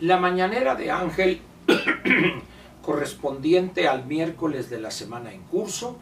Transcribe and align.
La 0.00 0.16
mañanera 0.16 0.76
de 0.76 0.90
Ángel, 0.90 1.42
correspondiente 2.82 3.86
al 3.86 4.06
miércoles 4.06 4.70
de 4.70 4.80
la 4.80 4.90
semana 4.90 5.30
en 5.30 5.42
curso, 5.42 5.98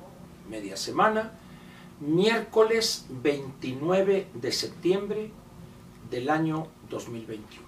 media 0.48 0.76
semana, 0.76 1.32
miércoles 1.98 3.06
29 3.10 4.28
de 4.34 4.52
septiembre 4.52 5.32
del 6.10 6.30
año 6.30 6.68
2021. 6.88 7.66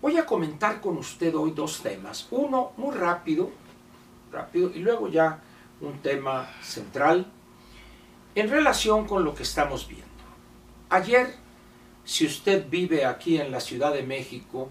Voy 0.00 0.18
a 0.18 0.24
comentar 0.24 0.80
con 0.80 0.98
usted 0.98 1.34
hoy 1.34 1.50
dos 1.50 1.82
temas. 1.82 2.28
Uno 2.30 2.74
muy 2.76 2.94
rápido, 2.94 3.50
rápido, 4.30 4.70
y 4.72 4.78
luego 4.78 5.08
ya 5.08 5.40
un 5.80 5.98
tema 5.98 6.48
central 6.62 7.26
en 8.36 8.48
relación 8.48 9.08
con 9.08 9.24
lo 9.24 9.34
que 9.34 9.42
estamos 9.42 9.88
viendo. 9.88 10.06
Ayer, 10.90 11.43
si 12.04 12.26
usted 12.26 12.68
vive 12.68 13.04
aquí 13.04 13.38
en 13.38 13.50
la 13.50 13.60
Ciudad 13.60 13.92
de 13.92 14.02
México 14.02 14.68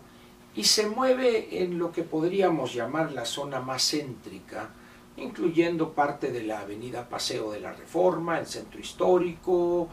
y 0.55 0.63
se 0.63 0.87
mueve 0.87 1.63
en 1.63 1.79
lo 1.79 1.91
que 1.91 2.03
podríamos 2.03 2.73
llamar 2.73 3.11
la 3.11 3.25
zona 3.25 3.59
más 3.59 3.89
céntrica, 3.89 4.69
incluyendo 5.17 5.93
parte 5.93 6.31
de 6.31 6.43
la 6.43 6.59
avenida 6.59 7.09
Paseo 7.09 7.51
de 7.51 7.59
la 7.59 7.73
Reforma, 7.73 8.39
el 8.39 8.45
centro 8.45 8.79
histórico 8.79 9.89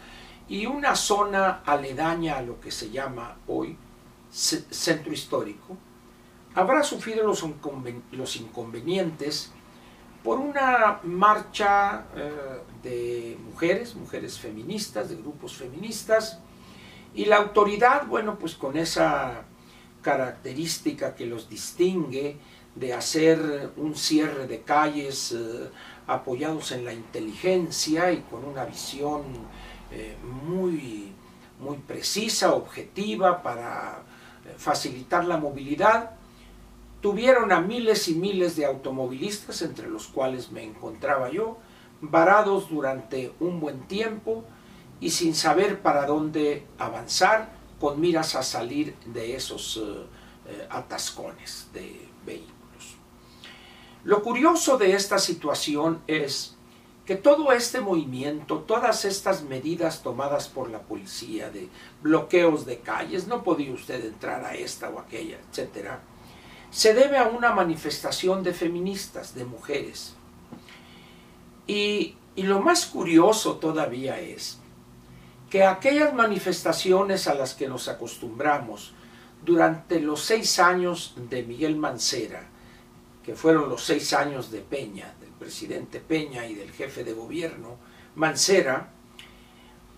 y 0.49 0.67
una 0.67 0.97
zona 0.97 1.63
aledaña 1.65 2.37
a 2.37 2.43
lo 2.43 2.61
que 2.61 2.71
se 2.71 2.91
llama 2.91 3.39
hoy 3.47 3.77
centro 4.31 5.13
histórico, 5.13 5.77
habrá 6.55 6.83
sufrido 6.83 7.27
los, 7.27 7.43
inconvenientes 8.37 9.51
por 10.23 10.39
una 10.39 11.01
marcha 11.05 12.05
eh, 12.15 12.61
de 12.83 13.39
mujeres, 13.45 13.97
mujeres 13.97 14.39
feministas, 14.39 15.09
de 15.09 15.17
grupos 15.17 15.55
feministas, 15.55 16.39
y 17.15 17.25
la 17.25 17.37
autoridad, 17.37 18.07
bueno, 18.07 18.39
pues 18.39 18.55
con 18.55 18.77
esa 18.77 19.43
característica 20.03 21.15
que 21.15 21.27
los 21.27 21.49
distingue 21.49 22.37
de 22.75 22.95
hacer 22.95 23.73
un 23.77 23.95
cierre 23.97 24.47
de 24.47 24.63
calles 24.63 25.33
eh, 25.33 25.71
apoyados 26.07 26.73
en 26.73 26.85
la 26.85 26.93
inteligencia 26.93 28.13
y 28.13 28.21
con 28.23 28.45
una 28.45 28.65
visión 28.65 29.23
eh, 29.91 30.17
muy, 30.23 31.13
muy 31.59 31.77
precisa, 31.79 32.55
objetiva 32.55 33.43
para 33.43 34.03
facilitar 34.57 35.25
la 35.25 35.37
movilidad, 35.37 36.13
tuvieron 37.01 37.53
a 37.53 37.61
miles 37.61 38.09
y 38.09 38.15
miles 38.15 38.57
de 38.57 38.67
automovilistas, 38.67 39.63
entre 39.63 39.89
los 39.89 40.07
cuales 40.07 40.51
me 40.53 40.63
encontraba 40.63 41.31
yo, 41.31 41.59
varados 42.01 42.71
durante 42.71 43.33
un 43.41 43.61
buen 43.61 43.81
tiempo 43.87 44.45
y 45.01 45.11
sin 45.11 45.35
saber 45.35 45.81
para 45.81 46.07
dónde 46.07 46.67
avanzar, 46.79 47.59
con 47.81 47.99
miras 47.99 48.35
a 48.35 48.43
salir 48.43 48.95
de 49.07 49.35
esos 49.35 49.79
eh, 49.79 50.07
eh, 50.47 50.67
atascones 50.69 51.69
de 51.73 52.09
vehículos. 52.27 52.97
Lo 54.05 54.23
curioso 54.23 54.77
de 54.77 54.95
esta 54.95 55.19
situación 55.19 56.03
es 56.07 56.57
que 57.07 57.17
todo 57.17 57.53
este 57.53 57.81
movimiento, 57.81 58.59
todas 58.59 59.05
estas 59.05 59.43
medidas 59.43 60.03
tomadas 60.03 60.49
por 60.49 60.71
la 60.71 60.81
policía 60.81 61.51
de 61.51 61.69
bloqueos 62.03 62.67
de 62.67 62.81
calles, 62.81 63.27
no 63.27 63.43
podía 63.43 63.73
usted 63.73 64.05
entrar 64.05 64.45
a 64.45 64.55
esta 64.55 64.91
o 64.91 64.99
aquella, 64.99 65.39
etcétera, 65.51 66.03
se 66.71 66.95
debe 66.95 67.19
a 67.19 67.25
una 67.29 67.53
manifestación 67.53 68.43
de 68.43 68.53
feministas, 68.53 69.35
de 69.35 69.45
mujeres. 69.45 70.15
Y, 71.67 72.15
y 72.37 72.43
lo 72.45 72.61
más 72.61 72.87
curioso 72.87 73.57
todavía 73.57 74.21
es 74.21 74.61
que 75.51 75.65
aquellas 75.65 76.15
manifestaciones 76.15 77.27
a 77.27 77.35
las 77.35 77.55
que 77.55 77.67
nos 77.67 77.89
acostumbramos 77.89 78.95
durante 79.45 80.01
los 80.01 80.23
seis 80.23 80.61
años 80.61 81.15
de 81.29 81.43
Miguel 81.43 81.77
Mancera, 81.77 82.49
que 83.25 83.35
fueron 83.35 83.69
los 83.69 83.85
seis 83.85 84.13
años 84.13 84.51
de 84.53 84.61
Peña, 84.61 85.13
del 85.21 85.31
presidente 85.31 85.99
Peña 85.99 86.47
y 86.47 86.55
del 86.55 86.71
jefe 86.71 87.03
de 87.03 87.15
gobierno, 87.15 87.77
Mancera, 88.15 88.91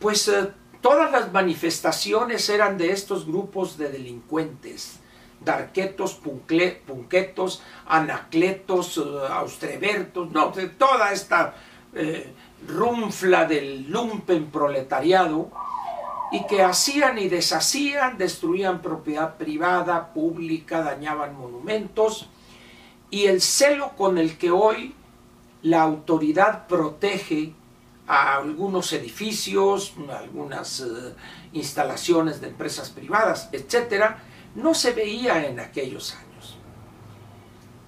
pues 0.00 0.26
eh, 0.28 0.48
todas 0.80 1.12
las 1.12 1.32
manifestaciones 1.32 2.48
eran 2.48 2.78
de 2.78 2.90
estos 2.90 3.26
grupos 3.26 3.76
de 3.76 3.90
delincuentes, 3.90 5.00
darquetos, 5.44 6.14
punquetos, 6.14 7.62
anacletos, 7.86 8.96
eh, 8.96 9.02
austrebertos, 9.30 10.30
no, 10.30 10.50
de 10.50 10.68
toda 10.68 11.12
esta 11.12 11.54
eh, 11.94 12.32
rumfla 12.66 13.44
del 13.44 13.90
lumpen 13.90 14.50
proletariado, 14.50 15.50
y 16.32 16.46
que 16.46 16.62
hacían 16.62 17.18
y 17.18 17.28
deshacían, 17.28 18.16
destruían 18.16 18.80
propiedad 18.80 19.36
privada, 19.36 20.12
pública, 20.14 20.80
dañaban 20.80 21.36
monumentos, 21.36 22.28
y 23.10 23.26
el 23.26 23.42
celo 23.42 23.90
con 23.96 24.16
el 24.16 24.38
que 24.38 24.50
hoy 24.50 24.94
la 25.62 25.82
autoridad 25.82 26.66
protege 26.66 27.52
a 28.06 28.36
algunos 28.36 28.92
edificios, 28.94 29.94
algunas 30.10 30.80
eh, 30.80 31.14
instalaciones 31.52 32.40
de 32.40 32.48
empresas 32.48 32.90
privadas, 32.90 33.50
etcétera, 33.52 34.22
no 34.54 34.74
se 34.74 34.92
veía 34.92 35.46
en 35.46 35.60
aquellos 35.60 36.14
años. 36.14 36.58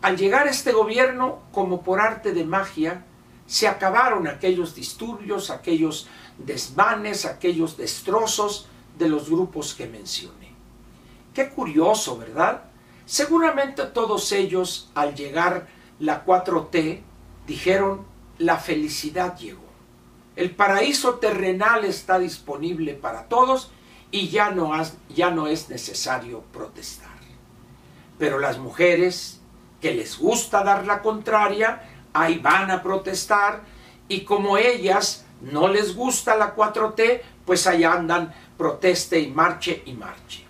Al 0.03 0.19
llegar 0.19 0.47
este 0.47 0.73
gobierno, 0.73 1.39
como 1.53 1.83
por 1.83 2.01
arte 2.01 2.33
de 2.33 2.45
magia, 2.45 3.05
se 3.47 3.69
acabaron 3.69 4.27
aquellos 4.27 4.75
disturbios, 4.75 5.51
aquellos 5.51 6.09
desmanes, 6.39 7.25
aquellos 7.25 7.77
destrozos 7.77 8.69
de 8.99 9.09
los 9.09 9.29
grupos 9.29 9.75
que 9.75 9.87
mencioné. 9.87 10.55
Qué 11.35 11.51
curioso, 11.51 12.17
¿verdad? 12.17 12.65
Seguramente 13.07 13.85
todos 13.87 14.33
ellos, 14.33 14.91
al 14.95 15.15
llegar 15.15 15.69
la 15.99 16.25
4T, 16.25 17.03
dijeron, 17.47 18.07
la 18.39 18.57
felicidad 18.57 19.37
llegó. 19.37 19.65
El 20.37 20.51
paraíso 20.51 21.15
terrenal 21.17 21.85
está 21.85 22.19
disponible 22.19 22.95
para 22.95 23.29
todos 23.29 23.71
y 24.11 24.29
ya 24.29 24.51
no, 24.51 24.73
ya 25.09 25.31
no 25.31 25.47
es 25.47 25.69
necesario 25.69 26.43
protestar. 26.53 27.11
Pero 28.19 28.39
las 28.39 28.59
mujeres 28.59 29.41
que 29.81 29.93
les 29.93 30.19
gusta 30.19 30.65
dar 30.65 30.87
la 30.87 31.03
contraria, 31.03 31.94
ahí 32.15 32.39
van 32.39 32.71
a 32.71 32.83
protestar 32.83 33.63
y 34.09 34.23
como 34.23 34.57
ellas 34.57 35.27
no 35.43 35.69
les 35.69 35.95
gusta 35.95 36.37
la 36.37 36.57
4T, 36.57 37.21
pues 37.45 37.67
ahí 37.67 37.85
andan, 37.85 38.33
proteste 38.57 39.21
y 39.21 39.29
marche 39.29 39.83
y 39.85 39.93
marche. 39.93 40.45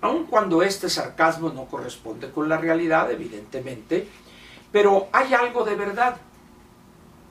Aun 0.00 0.24
cuando 0.24 0.62
este 0.62 0.88
sarcasmo 0.88 1.50
no 1.50 1.66
corresponde 1.66 2.30
con 2.30 2.48
la 2.48 2.58
realidad, 2.58 3.12
evidentemente, 3.12 4.08
pero 4.72 5.08
hay 5.12 5.32
algo 5.34 5.64
de 5.64 5.76
verdad. 5.76 6.16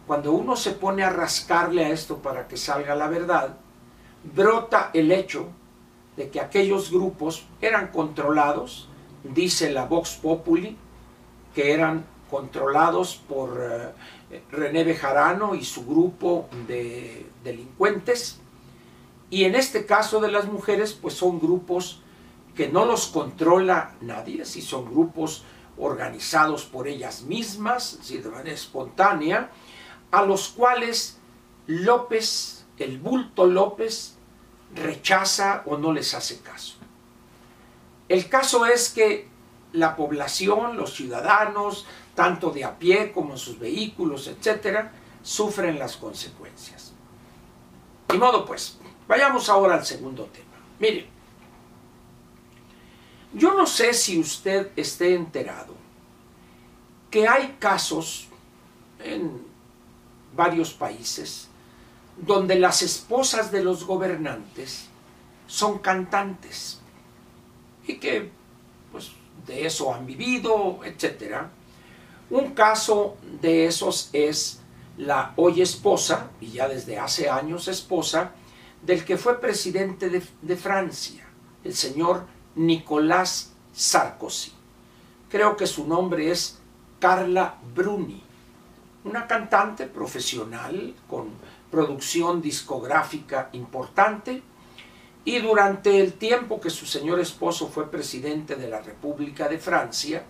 Cuando 0.08 0.32
uno 0.32 0.56
se 0.56 0.72
pone 0.72 1.04
a 1.04 1.10
rascarle 1.10 1.84
a 1.84 1.90
esto 1.90 2.20
para 2.20 2.48
que 2.48 2.56
salga 2.56 2.96
la 2.96 3.08
verdad, 3.08 3.58
brota 4.24 4.92
el 4.94 5.12
hecho 5.12 5.48
de 6.16 6.30
que 6.30 6.40
aquellos 6.40 6.92
grupos 6.92 7.46
eran 7.62 7.88
controlados, 7.88 8.88
dice 9.24 9.72
la 9.72 9.86
Vox 9.86 10.12
Populi, 10.22 10.78
que 11.54 11.74
eran 11.74 12.06
controlados 12.31 13.18
por 13.28 13.62
eh, 14.31 14.42
René 14.50 14.84
Bejarano 14.84 15.53
y 15.53 15.64
su 15.64 15.86
grupo 15.86 16.50
de 16.68 17.28
delincuentes. 17.44 18.40
Y 19.30 19.44
en 19.44 19.56
este 19.56 19.86
caso 19.86 20.19
de 20.19 20.31
las 20.31 20.46
mujeres, 20.46 20.94
pues 20.94 21.14
son 21.14 21.40
grupos 21.40 22.02
que 22.56 22.70
no 22.70 22.86
los 22.86 23.08
controla 23.08 23.96
nadie, 24.02 24.46
si 24.46 24.62
son 24.62 24.86
grupos 24.86 25.44
organizados 25.78 26.66
por 26.66 26.88
ellas 26.88 27.24
mismas, 27.24 28.00
de 28.09 28.30
manera 28.30 28.56
espontánea, 28.56 29.52
a 30.12 30.24
los 30.24 30.50
cuales 30.50 31.20
López 31.68 32.62
el 32.84 32.97
bulto 32.97 33.46
López 33.46 34.16
rechaza 34.75 35.64
o 35.66 35.78
no 35.78 35.94
les 35.94 36.14
hace 36.14 36.40
caso. 36.40 36.76
El 38.09 38.28
caso 38.28 38.66
es 38.66 38.90
que 38.90 39.28
la 39.73 39.96
población, 39.96 40.78
los 40.78 40.94
ciudadanos, 40.94 41.85
tanto 42.16 42.52
de 42.52 42.64
a 42.64 42.78
pie 42.78 43.12
como 43.12 43.34
en 43.34 43.38
sus 43.38 43.58
vehículos, 43.58 44.28
etcétera, 44.28 44.91
sufren 45.23 45.79
las 45.79 45.97
consecuencias. 45.97 46.94
Y 48.14 48.18
modo 48.18 48.46
pues, 48.46 48.78
vayamos 49.08 49.50
ahora 49.50 49.76
al 49.76 49.85
segundo 49.85 50.26
tema. 50.26 50.47
Mire, 50.79 51.08
yo 53.34 53.53
no 53.53 53.66
sé 53.66 53.94
si 53.94 54.20
usted 54.20 54.72
esté 54.76 55.16
enterado 55.16 55.76
que 57.09 57.28
hay 57.28 57.56
casos 57.59 58.28
en 59.00 59.46
varios 60.34 60.73
países 60.73 61.47
donde 62.18 62.56
las 62.56 62.82
esposas 62.82 63.52
de 63.52 63.64
los 63.64 63.85
gobernantes 63.85 64.88
son 65.47 65.79
cantantes 65.79 66.79
y 67.88 67.96
que 67.96 68.29
pues 68.91 69.12
de 69.46 69.66
eso 69.66 69.94
han 69.94 70.06
vivido, 70.06 70.80
etc. 70.84 71.44
Un 72.30 72.52
caso 72.52 73.18
de 73.42 73.66
esos 73.66 74.10
es 74.14 74.62
la 74.98 75.34
hoy 75.36 75.62
esposa, 75.62 76.30
y 76.40 76.52
ya 76.52 76.68
desde 76.68 76.98
hace 76.98 77.30
años 77.30 77.68
esposa, 77.68 78.32
del 78.82 79.06
que 79.06 79.18
fue 79.18 79.40
presidente 79.40 80.10
de, 80.10 80.22
de 80.42 80.56
Francia, 80.56 81.28
el 81.64 81.76
señor 81.76 82.26
Nicolás 82.56 83.54
Sarkozy. 83.74 84.52
Creo 85.30 85.56
que 85.56 85.68
su 85.68 85.88
nombre 85.88 86.32
es 86.32 86.60
Carla 87.00 87.58
Bruni, 87.74 88.22
una 89.04 89.28
cantante 89.28 89.88
profesional 89.88 90.96
con 91.08 91.30
producción 91.72 92.42
discográfica 92.42 93.50
importante 93.54 94.44
y 95.23 95.40
durante 95.40 96.00
el 96.00 96.14
tiempo 96.14 96.59
que 96.59 96.70
su 96.70 96.85
señor 96.85 97.20
esposo 97.20 97.68
fue 97.68 97.91
presidente 97.91 98.56
de 98.56 98.68
la 98.68 98.82
República 98.82 99.47
de 99.47 99.59
Francia, 99.59 100.23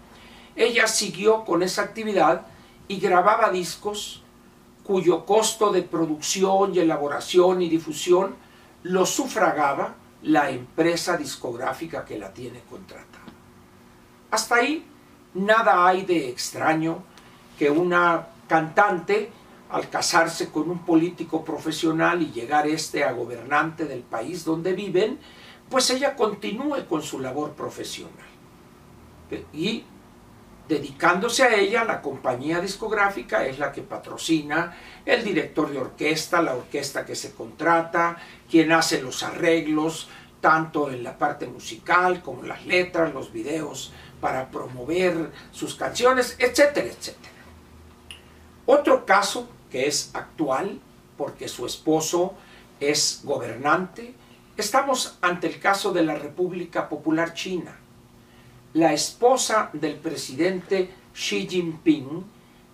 ella 0.56 0.88
siguió 0.88 1.46
con 1.46 1.64
esa 1.64 1.84
actividad 1.84 2.46
y 2.88 3.00
grababa 3.00 3.52
discos 3.52 4.22
cuyo 4.84 5.26
costo 5.26 5.72
de 5.72 5.84
producción 5.84 6.76
y 6.76 6.80
elaboración 6.80 7.62
y 7.62 7.70
difusión 7.70 8.36
lo 8.84 9.06
sufragaba 9.06 9.96
la 10.24 10.50
empresa 10.50 11.16
discográfica 11.16 12.04
que 12.04 12.20
la 12.20 12.34
tiene 12.34 12.62
contratada. 12.70 13.08
Hasta 14.30 14.56
ahí 14.56 14.86
nada 15.34 15.88
hay 15.88 16.06
de 16.06 16.30
extraño 16.30 17.04
que 17.58 17.70
una 17.70 18.28
cantante 18.48 19.32
al 19.72 19.90
casarse 19.90 20.50
con 20.50 20.70
un 20.70 20.86
político 20.86 21.46
profesional 21.46 22.22
y 22.22 22.32
llegar 22.32 22.68
este 22.68 23.04
a 23.04 23.14
gobernante 23.14 23.86
del 23.86 24.02
país 24.02 24.44
donde 24.44 24.74
viven, 24.74 25.18
pues 25.70 25.90
ella 25.90 26.16
continúe 26.16 26.86
con 26.88 27.02
su 27.02 27.20
labor 27.20 27.54
profesional. 27.54 28.12
Y 29.54 29.86
dedicándose 30.68 31.44
a 31.44 31.56
ella, 31.56 31.86
la 31.86 32.02
compañía 32.02 32.60
discográfica 32.60 33.46
es 33.46 33.60
la 33.60 33.72
que 33.72 33.82
patrocina 33.82 34.76
el 35.06 35.24
director 35.24 35.72
de 35.72 35.80
orquesta, 35.80 36.42
la 36.42 36.54
orquesta 36.54 37.06
que 37.06 37.16
se 37.16 37.34
contrata, 37.34 38.18
quien 38.50 38.74
hace 38.74 39.02
los 39.02 39.24
arreglos, 39.24 40.10
tanto 40.42 40.92
en 40.92 41.04
la 41.04 41.18
parte 41.18 41.48
musical 41.48 42.22
como 42.22 42.44
las 42.44 42.66
letras, 42.66 43.14
los 43.14 43.32
videos 43.32 43.94
para 44.20 44.52
promover 44.52 45.32
sus 45.52 45.76
canciones, 45.76 46.36
etcétera, 46.40 46.88
etcétera. 46.88 47.32
Otro 48.66 49.06
caso 49.06 49.48
que 49.72 49.88
es 49.88 50.12
actual, 50.14 50.80
porque 51.18 51.48
su 51.48 51.66
esposo 51.66 52.34
es 52.80 53.22
gobernante, 53.24 54.14
estamos 54.58 55.18
ante 55.22 55.48
el 55.48 55.60
caso 55.60 55.92
de 55.94 56.04
la 56.04 56.16
República 56.16 56.90
Popular 56.90 57.34
China. 57.34 57.78
La 58.74 58.94
esposa 58.94 59.70
del 59.74 59.96
presidente 59.96 60.90
Xi 61.14 61.48
Jinping 61.48 62.24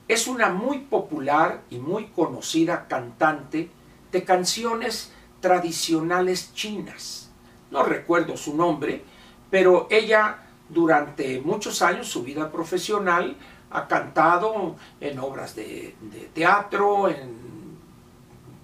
es 0.08 0.28
una 0.28 0.50
muy 0.50 0.80
popular 0.80 1.62
y 1.70 1.78
muy 1.78 2.06
conocida 2.08 2.88
cantante 2.88 3.70
de 4.12 4.24
canciones 4.24 5.12
tradicionales 5.42 6.54
chinas. 6.54 7.30
No 7.72 7.84
recuerdo 7.84 8.38
su 8.38 8.56
nombre, 8.56 9.04
pero 9.50 9.88
ella 9.90 10.44
durante 10.70 11.40
muchos 11.42 11.82
años, 11.82 12.08
su 12.08 12.24
vida 12.24 12.52
profesional, 12.52 13.36
ha 13.72 13.88
cantado 13.88 14.75
en 15.02 15.19
obras 15.19 15.56
de, 15.56 15.96
teatro, 16.34 17.10
en 17.10 17.78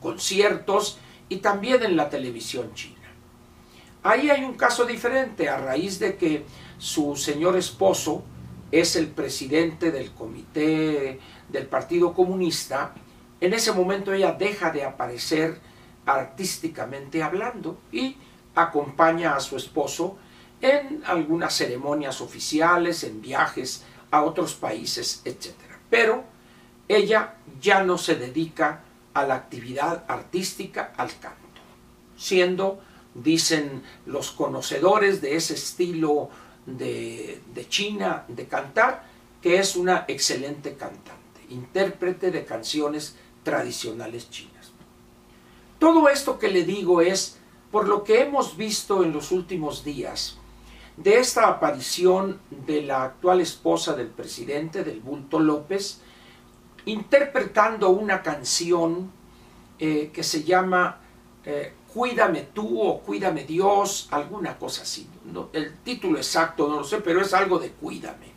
conciertos 0.01 0.99
y 1.29 1.37
también 1.37 1.83
en 1.83 1.95
la 1.95 2.09
televisión 2.09 2.73
china. 2.73 2.99
Ahí 4.03 4.29
hay 4.29 4.43
un 4.43 4.55
caso 4.55 4.85
diferente 4.85 5.49
a 5.49 5.57
raíz 5.57 5.99
de 5.99 6.15
que 6.17 6.45
su 6.77 7.15
señor 7.15 7.55
esposo 7.55 8.23
es 8.71 8.95
el 8.95 9.07
presidente 9.07 9.91
del 9.91 10.11
comité 10.11 11.19
del 11.49 11.67
Partido 11.67 12.13
Comunista, 12.13 12.93
en 13.43 13.53
ese 13.53 13.73
momento 13.73 14.13
ella 14.13 14.31
deja 14.31 14.71
de 14.71 14.85
aparecer 14.85 15.59
artísticamente 16.05 17.21
hablando 17.21 17.77
y 17.91 18.15
acompaña 18.55 19.35
a 19.35 19.41
su 19.41 19.57
esposo 19.57 20.17
en 20.61 21.03
algunas 21.05 21.53
ceremonias 21.53 22.21
oficiales, 22.21 23.03
en 23.03 23.21
viajes 23.21 23.83
a 24.13 24.21
otros 24.21 24.53
países, 24.53 25.23
etc. 25.25 25.55
Pero 25.89 26.23
ella 26.87 27.33
ya 27.59 27.83
no 27.83 27.97
se 27.97 28.13
dedica 28.13 28.83
a 29.11 29.25
la 29.25 29.33
actividad 29.33 30.05
artística, 30.07 30.93
al 30.97 31.09
canto, 31.19 31.61
siendo, 32.15 32.79
dicen 33.15 33.81
los 34.05 34.29
conocedores 34.29 35.19
de 35.19 35.35
ese 35.35 35.55
estilo 35.55 36.29
de, 36.67 37.41
de 37.55 37.67
China 37.67 38.25
de 38.27 38.45
cantar, 38.45 39.03
que 39.41 39.57
es 39.57 39.75
una 39.75 40.05
excelente 40.07 40.75
cantante, 40.75 41.41
intérprete 41.49 42.29
de 42.29 42.45
canciones 42.45 43.15
tradicionales 43.41 44.29
chinas. 44.29 44.73
Todo 45.79 46.07
esto 46.07 46.37
que 46.37 46.49
le 46.49 46.63
digo 46.63 47.01
es 47.01 47.39
por 47.71 47.87
lo 47.87 48.03
que 48.03 48.21
hemos 48.21 48.57
visto 48.57 49.03
en 49.03 49.11
los 49.11 49.31
últimos 49.31 49.83
días, 49.83 50.37
de 50.97 51.19
esta 51.19 51.47
aparición 51.47 52.39
de 52.49 52.83
la 52.83 53.03
actual 53.03 53.41
esposa 53.41 53.95
del 53.95 54.07
presidente, 54.07 54.83
del 54.83 54.99
Bulto 54.99 55.39
López, 55.39 56.01
interpretando 56.85 57.89
una 57.89 58.21
canción 58.21 59.11
eh, 59.79 60.11
que 60.13 60.23
se 60.23 60.43
llama 60.43 60.99
eh, 61.45 61.73
Cuídame 61.93 62.47
tú 62.53 62.81
o 62.81 63.01
Cuídame 63.01 63.43
Dios, 63.43 64.07
alguna 64.11 64.57
cosa 64.57 64.83
así. 64.83 65.07
el 65.53 65.77
título 65.79 66.17
exacto 66.17 66.67
no 66.67 66.77
lo 66.77 66.83
sé, 66.83 67.01
pero 67.01 67.21
es 67.21 67.33
algo 67.33 67.59
de 67.59 67.69
Cuídame. 67.69 68.33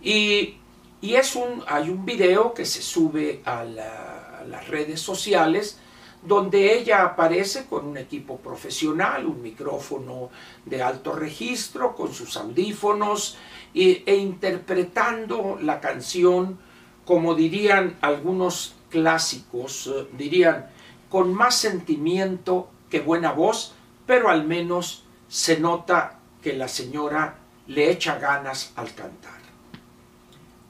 Y, 0.00 0.56
es 1.02 1.36
un, 1.36 1.62
hay 1.66 1.90
un 1.90 2.04
video 2.04 2.54
que 2.54 2.64
se 2.64 2.82
sube 2.82 3.40
a 3.44 3.64
las 3.64 4.68
redes 4.68 5.00
sociales 5.00 5.78
donde 6.22 6.76
ella 6.76 7.04
aparece 7.04 7.66
con 7.66 7.86
un 7.86 7.96
equipo 7.96 8.38
profesional, 8.38 9.26
un 9.26 9.42
micrófono 9.42 10.30
de 10.64 10.82
alto 10.82 11.12
registro, 11.12 11.94
con 11.94 12.12
sus 12.12 12.36
audífonos 12.36 13.36
e, 13.74 14.16
interpretando 14.16 15.58
la 15.60 15.80
canción, 15.80 16.58
como 17.04 17.34
dirían 17.34 17.96
algunos 18.00 18.74
clásicos, 18.90 19.86
eh, 19.86 20.06
dirían, 20.16 20.66
con 21.08 21.32
más 21.32 21.54
sentimiento 21.54 22.68
que 22.90 23.00
buena 23.00 23.32
voz, 23.32 23.74
pero 24.06 24.28
al 24.28 24.44
menos 24.44 25.04
se 25.28 25.60
nota 25.60 26.18
que 26.42 26.54
la 26.54 26.68
señora 26.68 27.36
le 27.66 27.90
echa 27.90 28.18
ganas 28.18 28.72
al 28.76 28.94
cantar. 28.94 29.38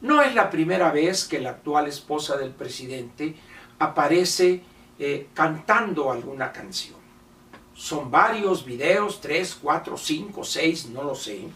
No 0.00 0.22
es 0.22 0.34
la 0.34 0.50
primera 0.50 0.92
vez 0.92 1.24
que 1.24 1.40
la 1.40 1.50
actual 1.50 1.88
esposa 1.88 2.36
del 2.36 2.50
presidente 2.50 3.34
aparece 3.78 4.62
eh, 4.98 5.28
cantando 5.34 6.10
alguna 6.10 6.52
canción. 6.52 6.96
Son 7.74 8.10
varios 8.10 8.64
videos, 8.64 9.20
tres, 9.20 9.56
cuatro, 9.60 9.96
cinco, 9.96 10.42
seis, 10.42 10.86
no 10.86 11.04
lo 11.04 11.14
sé. 11.14 11.48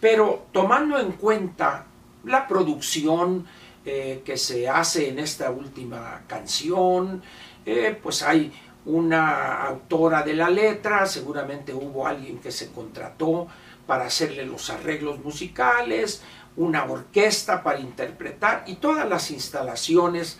Pero 0.00 0.46
tomando 0.52 0.98
en 0.98 1.12
cuenta 1.12 1.86
la 2.24 2.46
producción 2.46 3.46
eh, 3.84 4.22
que 4.24 4.36
se 4.36 4.68
hace 4.68 5.08
en 5.08 5.18
esta 5.18 5.50
última 5.50 6.22
canción, 6.26 7.22
eh, 7.64 7.98
pues 8.02 8.22
hay 8.22 8.52
una 8.84 9.62
autora 9.62 10.22
de 10.22 10.34
la 10.34 10.50
letra, 10.50 11.06
seguramente 11.06 11.72
hubo 11.72 12.06
alguien 12.06 12.38
que 12.38 12.52
se 12.52 12.70
contrató 12.72 13.46
para 13.86 14.04
hacerle 14.04 14.44
los 14.44 14.70
arreglos 14.70 15.18
musicales, 15.24 16.22
una 16.56 16.84
orquesta 16.84 17.62
para 17.62 17.80
interpretar 17.80 18.64
y 18.66 18.74
todas 18.74 19.08
las 19.08 19.30
instalaciones 19.30 20.38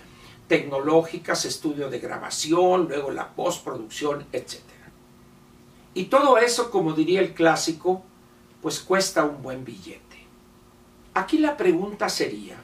tecnológicas, 0.50 1.44
estudio 1.44 1.88
de 1.90 2.00
grabación, 2.00 2.88
luego 2.88 3.12
la 3.12 3.28
postproducción, 3.28 4.26
etc. 4.32 4.58
Y 5.94 6.06
todo 6.06 6.38
eso, 6.38 6.72
como 6.72 6.92
diría 6.92 7.20
el 7.20 7.34
clásico, 7.34 8.02
pues 8.60 8.80
cuesta 8.80 9.24
un 9.24 9.42
buen 9.42 9.64
billete. 9.64 10.26
Aquí 11.14 11.38
la 11.38 11.56
pregunta 11.56 12.08
sería, 12.08 12.56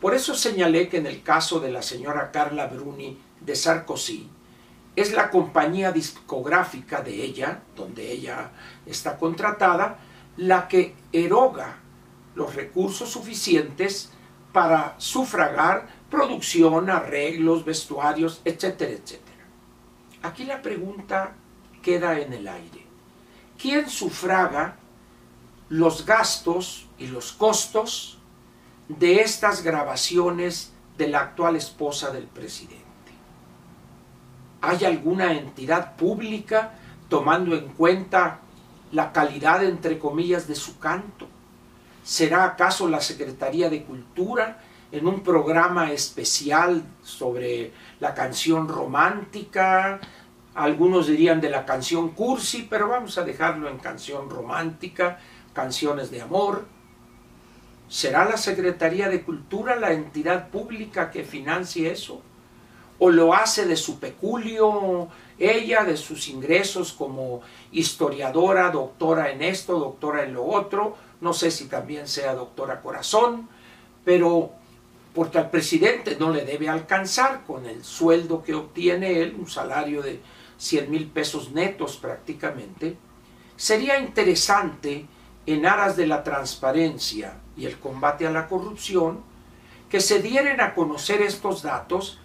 por 0.00 0.14
eso 0.14 0.34
señalé 0.34 0.88
que 0.88 0.96
en 0.96 1.06
el 1.06 1.22
caso 1.22 1.60
de 1.60 1.70
la 1.70 1.82
señora 1.82 2.30
Carla 2.30 2.66
Bruni 2.66 3.18
de 3.42 3.54
Sarkozy, 3.54 4.26
es 4.96 5.12
la 5.12 5.28
compañía 5.28 5.92
discográfica 5.92 7.02
de 7.02 7.22
ella, 7.22 7.60
donde 7.76 8.10
ella 8.10 8.52
está 8.86 9.18
contratada, 9.18 9.98
la 10.38 10.66
que 10.66 10.94
eroga 11.12 11.76
los 12.34 12.54
recursos 12.54 13.10
suficientes 13.10 14.12
para 14.54 14.94
sufragar 14.96 16.03
producción, 16.14 16.90
arreglos, 16.90 17.64
vestuarios, 17.64 18.40
etcétera, 18.44 18.92
etcétera. 18.92 19.44
Aquí 20.22 20.44
la 20.44 20.62
pregunta 20.62 21.34
queda 21.82 22.18
en 22.18 22.32
el 22.32 22.48
aire. 22.48 22.86
¿Quién 23.60 23.90
sufraga 23.90 24.76
los 25.68 26.06
gastos 26.06 26.86
y 26.98 27.08
los 27.08 27.32
costos 27.32 28.18
de 28.88 29.20
estas 29.20 29.62
grabaciones 29.62 30.72
de 30.96 31.08
la 31.08 31.20
actual 31.20 31.56
esposa 31.56 32.10
del 32.10 32.24
presidente? 32.24 32.84
¿Hay 34.60 34.84
alguna 34.84 35.32
entidad 35.32 35.96
pública 35.96 36.74
tomando 37.08 37.54
en 37.54 37.68
cuenta 37.68 38.40
la 38.92 39.12
calidad, 39.12 39.62
entre 39.62 39.98
comillas, 39.98 40.46
de 40.46 40.54
su 40.54 40.78
canto? 40.78 41.26
¿Será 42.02 42.44
acaso 42.44 42.88
la 42.88 43.00
Secretaría 43.00 43.68
de 43.68 43.82
Cultura 43.82 44.58
en 44.94 45.08
un 45.08 45.24
programa 45.24 45.90
especial 45.90 46.84
sobre 47.02 47.72
la 47.98 48.14
canción 48.14 48.68
romántica, 48.68 50.00
algunos 50.54 51.08
dirían 51.08 51.40
de 51.40 51.50
la 51.50 51.66
canción 51.66 52.10
cursi, 52.10 52.68
pero 52.70 52.88
vamos 52.88 53.18
a 53.18 53.24
dejarlo 53.24 53.68
en 53.68 53.78
canción 53.78 54.30
romántica, 54.30 55.18
canciones 55.52 56.12
de 56.12 56.22
amor. 56.22 56.66
¿Será 57.88 58.24
la 58.24 58.36
Secretaría 58.36 59.08
de 59.08 59.24
Cultura 59.24 59.74
la 59.74 59.92
entidad 59.92 60.50
pública 60.50 61.10
que 61.10 61.24
financie 61.24 61.90
eso? 61.90 62.22
¿O 63.00 63.10
lo 63.10 63.34
hace 63.34 63.66
de 63.66 63.76
su 63.76 63.98
peculio 63.98 65.08
ella, 65.40 65.82
de 65.82 65.96
sus 65.96 66.28
ingresos 66.28 66.92
como 66.92 67.40
historiadora, 67.72 68.70
doctora 68.70 69.32
en 69.32 69.42
esto, 69.42 69.80
doctora 69.80 70.22
en 70.22 70.34
lo 70.34 70.44
otro? 70.46 70.96
No 71.20 71.32
sé 71.32 71.50
si 71.50 71.66
también 71.66 72.06
sea 72.06 72.34
doctora 72.34 72.80
corazón, 72.80 73.48
pero 74.04 74.52
porque 75.14 75.38
al 75.38 75.50
presidente 75.50 76.16
no 76.18 76.30
le 76.30 76.44
debe 76.44 76.68
alcanzar 76.68 77.44
con 77.46 77.66
el 77.66 77.84
sueldo 77.84 78.42
que 78.42 78.54
obtiene 78.54 79.20
él, 79.20 79.36
un 79.38 79.48
salario 79.48 80.02
de 80.02 80.20
100 80.58 80.90
mil 80.90 81.06
pesos 81.06 81.52
netos 81.52 81.96
prácticamente, 81.96 82.96
sería 83.56 83.98
interesante 84.00 85.06
en 85.46 85.66
aras 85.66 85.96
de 85.96 86.06
la 86.06 86.24
transparencia 86.24 87.36
y 87.56 87.66
el 87.66 87.78
combate 87.78 88.26
a 88.26 88.30
la 88.30 88.48
corrupción, 88.48 89.22
que 89.88 90.00
se 90.00 90.20
dieran 90.20 90.60
a 90.60 90.74
conocer 90.74 91.22
estos 91.22 91.62
datos, 91.62 92.18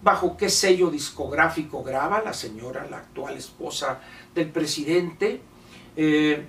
bajo 0.00 0.36
qué 0.36 0.48
sello 0.48 0.90
discográfico 0.90 1.82
graba 1.82 2.22
la 2.22 2.32
señora, 2.32 2.86
la 2.88 2.98
actual 2.98 3.36
esposa 3.36 4.00
del 4.34 4.48
presidente, 4.48 5.42
eh, 5.96 6.46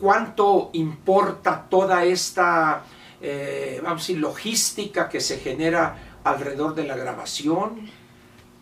cuánto 0.00 0.70
importa 0.72 1.66
toda 1.68 2.04
esta 2.04 2.84
eh, 3.22 3.80
vamos 3.82 4.02
a 4.02 4.02
decir, 4.02 4.18
logística 4.18 5.08
que 5.08 5.20
se 5.20 5.38
genera 5.38 6.18
alrededor 6.24 6.74
de 6.74 6.84
la 6.84 6.96
grabación, 6.96 7.88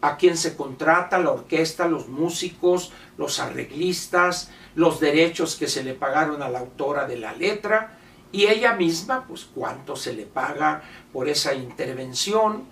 a 0.02 0.16
quién 0.16 0.36
se 0.36 0.54
contrata, 0.54 1.18
la 1.18 1.30
orquesta, 1.30 1.88
los 1.88 2.08
músicos, 2.08 2.92
los 3.16 3.40
arreglistas, 3.40 4.50
los 4.74 5.00
derechos 5.00 5.56
que 5.56 5.66
se 5.66 5.82
le 5.82 5.94
pagaron 5.94 6.42
a 6.42 6.48
la 6.48 6.60
autora 6.60 7.06
de 7.06 7.18
la 7.18 7.32
letra 7.32 7.96
y 8.32 8.46
ella 8.46 8.74
misma, 8.74 9.24
pues 9.26 9.48
cuánto 9.52 9.96
se 9.96 10.12
le 10.12 10.24
paga 10.24 10.82
por 11.12 11.28
esa 11.28 11.54
intervención. 11.54 12.64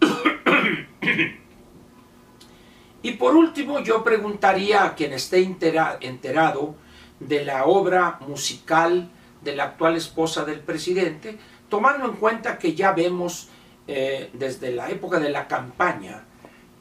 y 3.02 3.12
por 3.12 3.36
último, 3.36 3.80
yo 3.80 4.02
preguntaría 4.02 4.84
a 4.84 4.94
quien 4.94 5.12
esté 5.12 5.42
enterado 5.42 6.74
de 7.20 7.44
la 7.44 7.66
obra 7.66 8.18
musical 8.26 9.10
de 9.42 9.54
la 9.56 9.64
actual 9.64 9.96
esposa 9.96 10.44
del 10.44 10.60
presidente, 10.60 11.38
tomando 11.68 12.06
en 12.06 12.12
cuenta 12.12 12.58
que 12.58 12.74
ya 12.74 12.92
vemos 12.92 13.48
eh, 13.86 14.30
desde 14.32 14.72
la 14.72 14.90
época 14.90 15.18
de 15.18 15.30
la 15.30 15.48
campaña 15.48 16.24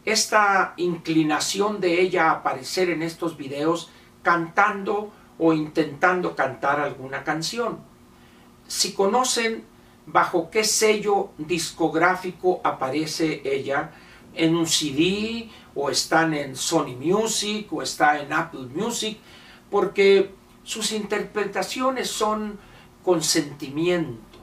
esta 0.06 0.74
inclinación 0.78 1.82
de 1.82 2.00
ella 2.00 2.30
a 2.30 2.36
aparecer 2.36 2.90
en 2.90 3.02
estos 3.02 3.36
videos 3.36 3.90
cantando 4.22 5.12
o 5.38 5.52
intentando 5.52 6.34
cantar 6.34 6.80
alguna 6.80 7.26
canción. 7.26 7.80
Si 8.68 8.94
conocen 8.94 9.66
bajo 10.06 10.50
qué 10.50 10.64
sello 10.64 11.32
discográfico 11.38 12.62
aparece 12.64 13.42
ella, 13.44 13.92
en 14.38 14.56
un 14.56 14.68
CD 14.68 15.50
o 15.76 15.90
están 15.90 16.34
en 16.34 16.56
Sony 16.56 16.96
Music 16.98 17.72
o 17.74 17.82
está 17.82 18.20
en 18.22 18.32
Apple 18.32 18.68
Music, 18.74 19.18
porque 19.70 20.32
sus 20.68 20.92
interpretaciones 20.92 22.10
son 22.10 22.60
con 23.02 23.24
sentimiento, 23.24 24.38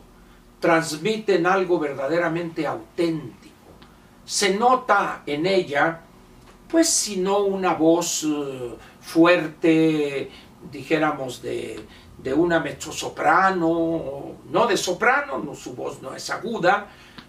transmiten 0.58 1.46
algo 1.46 1.78
verdaderamente 1.78 2.66
auténtico. 2.66 3.54
Se 4.24 4.56
nota 4.56 5.22
en 5.26 5.44
ella, 5.44 6.00
pues 6.66 6.88
si 6.88 7.18
no 7.18 7.40
una 7.40 7.74
voz 7.74 8.24
eh, 8.24 8.74
fuerte, 9.02 10.30
dijéramos, 10.72 11.42
de, 11.42 11.84
de 12.16 12.32
una 12.32 12.58
mezzosoprano, 12.58 14.36
no 14.50 14.66
de 14.66 14.78
soprano, 14.78 15.36
no, 15.44 15.54
su 15.54 15.74
voz 15.74 16.00
no 16.00 16.14
es 16.14 16.30
aguda, 16.30 16.86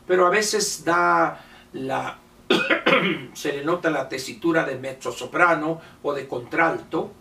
pero 0.08 0.26
a 0.26 0.30
veces 0.30 0.86
da 0.86 1.44
la 1.74 2.18
se 3.34 3.52
le 3.52 3.66
nota 3.66 3.90
la 3.90 4.08
tesitura 4.08 4.64
de 4.64 4.78
mezzosoprano 4.78 5.82
o 6.02 6.14
de 6.14 6.30
contralto, 6.30 7.12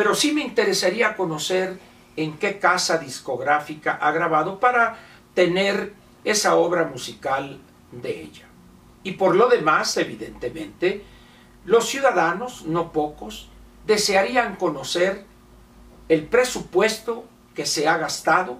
pero 0.00 0.14
sí 0.14 0.32
me 0.32 0.40
interesaría 0.40 1.14
conocer 1.14 1.78
en 2.16 2.38
qué 2.38 2.58
casa 2.58 2.96
discográfica 2.96 3.98
ha 4.00 4.10
grabado 4.12 4.58
para 4.58 4.96
tener 5.34 5.92
esa 6.24 6.54
obra 6.54 6.86
musical 6.86 7.60
de 7.92 8.22
ella. 8.22 8.46
Y 9.02 9.12
por 9.12 9.36
lo 9.36 9.50
demás, 9.50 9.94
evidentemente, 9.98 11.04
los 11.66 11.86
ciudadanos, 11.86 12.64
no 12.64 12.92
pocos, 12.92 13.50
desearían 13.86 14.56
conocer 14.56 15.26
el 16.08 16.24
presupuesto 16.24 17.26
que 17.54 17.66
se 17.66 17.86
ha 17.86 17.98
gastado 17.98 18.56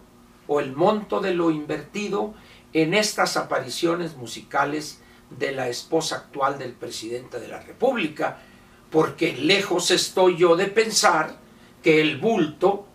o 0.47 0.61
el 0.61 0.77
monto 0.77 1.21
de 1.21 1.33
lo 1.33 1.51
invertido 1.51 2.35
en 2.75 2.93
estas 2.93 3.39
apariciones 3.39 4.15
musicales 4.15 5.01
de 5.31 5.53
la 5.53 5.69
esposa 5.69 6.17
actual 6.17 6.59
del 6.59 6.73
presidente 6.73 7.41
de 7.41 7.49
la 7.49 7.61
República, 7.61 8.43
porque 8.91 9.33
lejos 9.33 9.91
estoy 9.91 10.37
yo 10.37 10.57
de 10.57 10.67
pensar 10.67 11.37
que 11.83 12.01
el 12.01 12.19
bulto 12.19 12.87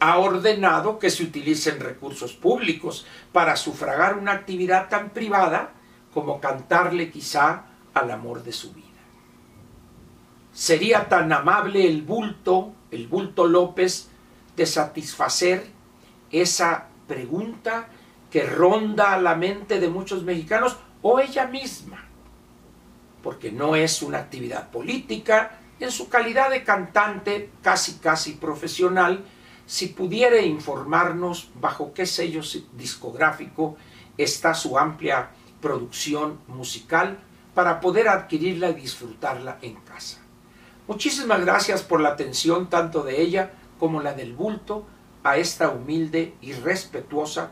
ha 0.00 0.18
ordenado 0.18 0.98
que 0.98 1.10
se 1.10 1.22
utilicen 1.22 1.78
recursos 1.78 2.32
públicos 2.32 3.06
para 3.30 3.56
sufragar 3.56 4.18
una 4.18 4.32
actividad 4.32 4.88
tan 4.88 5.10
privada 5.10 5.74
como 6.12 6.40
cantarle 6.40 7.10
quizá 7.10 7.66
al 7.94 8.10
amor 8.10 8.42
de 8.42 8.52
su 8.52 8.72
vida. 8.72 8.88
Sería 10.52 11.08
tan 11.08 11.32
amable 11.32 11.86
el 11.86 12.02
bulto, 12.02 12.72
el 12.90 13.06
bulto 13.06 13.46
López, 13.46 14.08
de 14.56 14.66
satisfacer 14.66 15.66
esa 16.30 16.88
pregunta 17.06 17.88
que 18.30 18.44
ronda 18.44 19.14
a 19.14 19.20
la 19.20 19.34
mente 19.34 19.80
de 19.80 19.88
muchos 19.88 20.24
mexicanos 20.24 20.76
o 21.00 21.20
ella 21.20 21.46
misma 21.46 22.11
porque 23.22 23.52
no 23.52 23.76
es 23.76 24.02
una 24.02 24.18
actividad 24.18 24.70
política, 24.70 25.58
en 25.80 25.90
su 25.90 26.08
calidad 26.08 26.50
de 26.50 26.62
cantante 26.64 27.50
casi 27.62 27.94
casi 27.94 28.32
profesional, 28.32 29.24
si 29.66 29.88
pudiera 29.88 30.40
informarnos 30.40 31.50
bajo 31.60 31.92
qué 31.92 32.06
sello 32.06 32.42
discográfico 32.74 33.76
está 34.18 34.54
su 34.54 34.78
amplia 34.78 35.30
producción 35.60 36.38
musical 36.48 37.18
para 37.54 37.80
poder 37.80 38.08
adquirirla 38.08 38.70
y 38.70 38.74
disfrutarla 38.74 39.58
en 39.62 39.76
casa. 39.76 40.18
Muchísimas 40.88 41.40
gracias 41.40 41.82
por 41.82 42.00
la 42.00 42.10
atención 42.10 42.68
tanto 42.68 43.02
de 43.02 43.20
ella 43.20 43.52
como 43.78 44.02
la 44.02 44.14
del 44.14 44.34
bulto 44.34 44.84
a 45.24 45.36
esta 45.36 45.70
humilde 45.70 46.34
y 46.40 46.52
respetuosa 46.52 47.50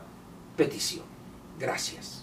petición. 0.57 1.05
Gracias. 1.59 2.20